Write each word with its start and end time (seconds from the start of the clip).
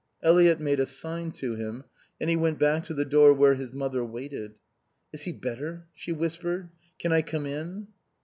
Eliot 0.23 0.59
made 0.59 0.79
a 0.79 0.85
sign 0.87 1.31
to 1.33 1.53
him 1.53 1.83
and 2.19 2.27
he 2.27 2.35
went 2.35 2.57
back 2.57 2.83
to 2.85 2.93
the 2.95 3.05
door 3.05 3.33
where 3.35 3.53
his 3.53 3.71
mother 3.71 4.03
waited. 4.03 4.55
"Is 5.13 5.25
he 5.25 5.31
better?" 5.31 5.85
she 5.93 6.11
whispered. 6.11 6.69
"Can 6.97 7.11
I 7.13 7.21
come 7.21 7.45
in?" 7.45 7.85